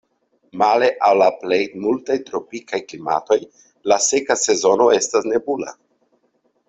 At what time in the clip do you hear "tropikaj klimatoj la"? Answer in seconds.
2.29-3.99